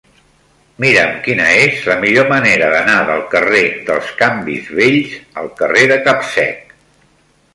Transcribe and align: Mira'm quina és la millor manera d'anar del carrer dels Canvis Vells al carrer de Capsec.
Mira'm 0.83 1.11
quina 1.27 1.49
és 1.65 1.83
la 1.89 1.97
millor 2.05 2.25
manera 2.31 2.69
d'anar 2.75 2.95
del 3.09 3.21
carrer 3.35 3.61
dels 3.89 4.09
Canvis 4.23 4.73
Vells 4.79 5.13
al 5.43 5.53
carrer 5.61 5.83
de 5.95 5.99
Capsec. 6.09 6.75